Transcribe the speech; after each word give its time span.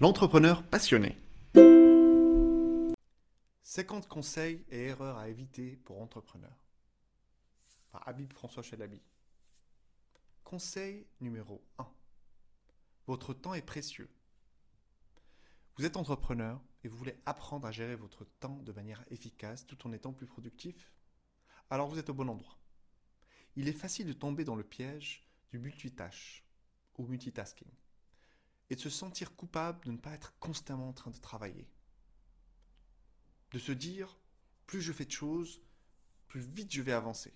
L'entrepreneur 0.00 0.64
passionné. 0.64 1.16
50 3.62 4.08
conseils 4.08 4.64
et 4.68 4.86
erreurs 4.86 5.18
à 5.18 5.28
éviter 5.28 5.76
pour 5.76 6.02
entrepreneurs. 6.02 6.58
Par 7.92 8.08
Habib 8.08 8.32
François 8.32 8.64
Chalabi. 8.64 9.00
Conseil 10.42 11.06
numéro 11.20 11.64
1. 11.78 11.86
Votre 13.06 13.34
temps 13.34 13.54
est 13.54 13.62
précieux. 13.62 14.10
Vous 15.76 15.84
êtes 15.84 15.96
entrepreneur 15.96 16.60
et 16.82 16.88
vous 16.88 16.96
voulez 16.96 17.16
apprendre 17.24 17.68
à 17.68 17.70
gérer 17.70 17.94
votre 17.94 18.24
temps 18.24 18.58
de 18.64 18.72
manière 18.72 19.04
efficace 19.12 19.64
tout 19.64 19.86
en 19.86 19.92
étant 19.92 20.12
plus 20.12 20.26
productif? 20.26 20.92
Alors 21.70 21.86
vous 21.86 22.00
êtes 22.00 22.10
au 22.10 22.14
bon 22.14 22.28
endroit. 22.28 22.58
Il 23.54 23.68
est 23.68 23.72
facile 23.72 24.08
de 24.08 24.12
tomber 24.12 24.42
dans 24.42 24.56
le 24.56 24.64
piège 24.64 25.24
du 25.52 25.60
multitâche 25.60 26.44
ou 26.98 27.06
multitasking 27.06 27.70
et 28.70 28.76
de 28.76 28.80
se 28.80 28.90
sentir 28.90 29.34
coupable 29.36 29.84
de 29.84 29.92
ne 29.92 29.98
pas 29.98 30.12
être 30.12 30.36
constamment 30.38 30.88
en 30.88 30.92
train 30.92 31.10
de 31.10 31.18
travailler. 31.18 31.68
De 33.50 33.58
se 33.58 33.72
dire, 33.72 34.18
plus 34.66 34.80
je 34.80 34.92
fais 34.92 35.04
de 35.04 35.10
choses, 35.10 35.60
plus 36.28 36.40
vite 36.40 36.72
je 36.72 36.82
vais 36.82 36.92
avancer. 36.92 37.32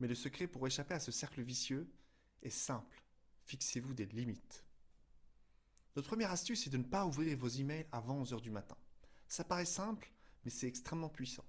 Mais 0.00 0.08
le 0.08 0.14
secret 0.14 0.46
pour 0.46 0.66
échapper 0.66 0.94
à 0.94 1.00
ce 1.00 1.12
cercle 1.12 1.42
vicieux 1.42 1.90
est 2.42 2.50
simple. 2.50 3.02
Fixez-vous 3.44 3.94
des 3.94 4.06
limites. 4.06 4.64
Notre 5.96 6.08
première 6.08 6.32
astuce 6.32 6.66
est 6.66 6.70
de 6.70 6.76
ne 6.76 6.82
pas 6.82 7.06
ouvrir 7.06 7.36
vos 7.38 7.48
emails 7.48 7.86
avant 7.92 8.22
11h 8.22 8.40
du 8.40 8.50
matin. 8.50 8.76
Ça 9.28 9.44
paraît 9.44 9.64
simple, 9.64 10.12
mais 10.44 10.50
c'est 10.50 10.66
extrêmement 10.66 11.08
puissant. 11.08 11.44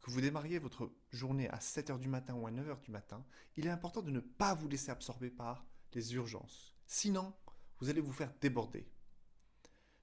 Que 0.00 0.10
vous 0.10 0.20
démarriez 0.20 0.58
votre 0.58 0.92
journée 1.10 1.48
à 1.48 1.58
7h 1.58 1.98
du 1.98 2.08
matin 2.08 2.34
ou 2.34 2.46
à 2.46 2.50
9h 2.50 2.80
du 2.82 2.90
matin, 2.90 3.24
il 3.56 3.66
est 3.66 3.70
important 3.70 4.02
de 4.02 4.10
ne 4.10 4.20
pas 4.20 4.54
vous 4.54 4.68
laisser 4.68 4.90
absorber 4.90 5.30
par 5.30 5.66
les 5.94 6.14
urgences. 6.14 6.76
Sinon, 6.86 7.34
vous 7.80 7.88
allez 7.88 8.00
vous 8.00 8.12
faire 8.12 8.32
déborder. 8.40 8.86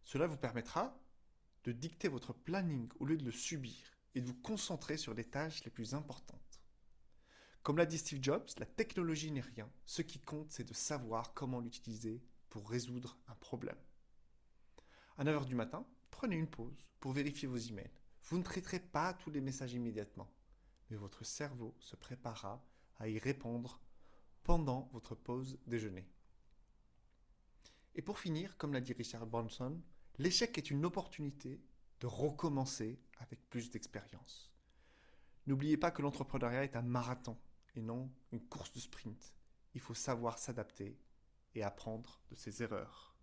Cela 0.03 0.27
vous 0.27 0.38
permettra 0.38 0.97
de 1.63 1.71
dicter 1.71 2.07
votre 2.07 2.34
planning 2.34 2.89
au 2.99 3.05
lieu 3.05 3.17
de 3.17 3.25
le 3.25 3.31
subir 3.31 3.76
et 4.13 4.21
de 4.21 4.27
vous 4.27 4.35
concentrer 4.35 4.98
sur 4.98 5.13
les 5.13 5.26
tâches 5.26 5.63
les 5.63 5.71
plus 5.71 5.93
importantes. 5.93 6.62
Comme 7.63 7.77
l'a 7.77 7.87
dit 7.87 7.98
Steve 7.98 8.21
Jobs, 8.21 8.48
la 8.59 8.67
technologie 8.67 9.32
n'est 9.32 9.41
rien. 9.41 9.70
Ce 9.85 10.04
qui 10.04 10.20
compte, 10.20 10.51
c'est 10.51 10.67
de 10.67 10.73
savoir 10.73 11.34
comment 11.34 11.59
l'utiliser 11.59 12.23
pour 12.49 12.70
résoudre 12.70 13.17
un 13.27 13.35
problème. 13.35 13.79
À 15.17 15.23
9h 15.23 15.45
du 15.45 15.55
matin, 15.55 15.85
prenez 16.12 16.35
une 16.35 16.49
pause 16.49 16.85
pour 16.99 17.12
vérifier 17.12 17.48
vos 17.48 17.57
emails. 17.57 17.89
Vous 18.26 18.37
ne 18.37 18.43
traiterez 18.43 18.79
pas 18.79 19.13
tous 19.13 19.32
les 19.32 19.41
messages 19.41 19.73
immédiatement, 19.73 20.32
mais 20.89 20.98
votre 20.98 21.26
cerveau 21.26 21.76
se 21.79 21.95
préparera 21.95 22.63
à 22.99 23.07
y 23.07 23.17
répondre 23.17 23.82
pendant 24.43 24.89
votre 24.93 25.15
pause 25.15 25.57
déjeuner. 25.65 26.07
Et 27.96 28.01
pour 28.01 28.20
finir, 28.20 28.57
comme 28.57 28.74
l'a 28.74 28.82
dit 28.82 28.93
Richard 28.93 29.26
Branson, 29.26 29.82
l'échec 30.18 30.57
est 30.57 30.70
une 30.70 30.85
opportunité 30.85 31.62
de 32.01 32.07
recommencer 32.07 32.99
avec 33.20 33.49
plus 33.49 33.71
d'expérience. 33.71 34.51
N'oubliez 35.48 35.77
pas 35.77 35.91
que 35.91 36.01
l'entrepreneuriat 36.01 36.66
est 36.66 36.76
un 36.76 36.82
marathon 36.82 37.38
et 37.76 37.82
non 37.82 38.12
une 38.32 38.46
course 38.46 38.73
de 38.73 38.79
sprint. 38.79 39.34
Il 39.73 39.82
faut 39.82 39.93
savoir 39.93 40.38
s'adapter 40.38 40.98
et 41.54 41.63
apprendre 41.63 42.20
de 42.29 42.35
ses 42.35 42.62
erreurs. 42.62 43.15